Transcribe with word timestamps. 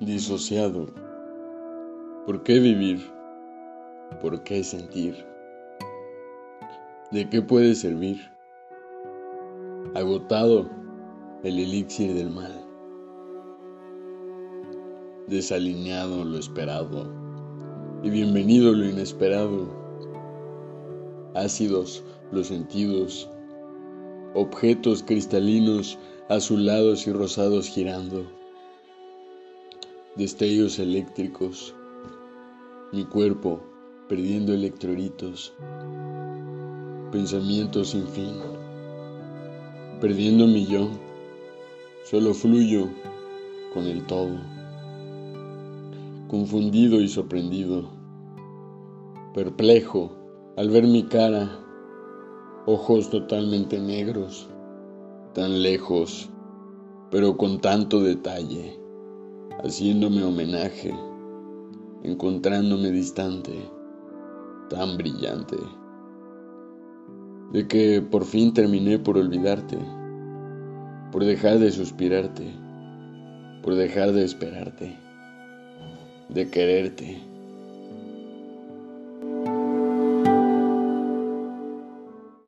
disociado. 0.00 0.86
¿Por 2.26 2.42
qué 2.42 2.60
vivir? 2.60 3.00
¿Por 4.20 4.42
qué 4.42 4.62
sentir? 4.62 5.24
¿De 7.12 7.28
qué 7.30 7.40
puede 7.40 7.74
servir? 7.74 8.20
Agotado 9.94 10.68
el 11.44 11.58
elixir 11.58 12.12
del 12.12 12.30
mal. 12.30 12.52
Desalineado 15.28 16.24
lo 16.24 16.38
esperado 16.38 17.10
y 18.02 18.10
bienvenido 18.10 18.72
lo 18.72 18.84
inesperado. 18.84 19.66
Ácidos 21.34 22.04
los 22.32 22.48
sentidos, 22.48 23.30
objetos 24.34 25.02
cristalinos, 25.02 25.98
azulados 26.28 27.06
y 27.06 27.12
rosados 27.12 27.68
girando 27.68 28.26
destellos 30.16 30.78
eléctricos, 30.78 31.74
mi 32.90 33.04
cuerpo 33.04 33.60
perdiendo 34.08 34.54
electrolitos, 34.54 35.52
pensamientos 37.12 37.90
sin 37.90 38.06
fin, 38.08 38.32
perdiendo 40.00 40.46
mi 40.46 40.64
yo, 40.64 40.88
solo 42.04 42.32
fluyo 42.32 42.88
con 43.74 43.84
el 43.84 44.06
todo, 44.06 44.38
confundido 46.28 47.02
y 47.02 47.08
sorprendido, 47.08 47.90
perplejo 49.34 50.16
al 50.56 50.70
ver 50.70 50.84
mi 50.84 51.02
cara, 51.02 51.60
ojos 52.64 53.10
totalmente 53.10 53.78
negros, 53.78 54.48
tan 55.34 55.62
lejos, 55.62 56.30
pero 57.10 57.36
con 57.36 57.60
tanto 57.60 58.00
detalle 58.00 58.85
haciéndome 59.64 60.22
homenaje, 60.22 60.94
encontrándome 62.02 62.90
distante, 62.90 63.52
tan 64.68 64.96
brillante, 64.96 65.56
de 67.52 67.66
que 67.66 68.02
por 68.02 68.24
fin 68.24 68.52
terminé 68.52 68.98
por 68.98 69.16
olvidarte, 69.16 69.78
por 71.10 71.24
dejar 71.24 71.58
de 71.58 71.70
suspirarte, 71.70 72.52
por 73.62 73.74
dejar 73.74 74.12
de 74.12 74.24
esperarte, 74.24 74.96
de 76.28 76.50
quererte. 76.50 77.35